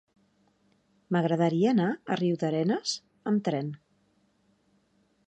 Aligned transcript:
M'agradaria 1.15 1.73
anar 1.73 1.89
a 1.93 2.17
Riudarenes 2.21 2.95
amb 3.33 3.45
tren. 3.49 3.71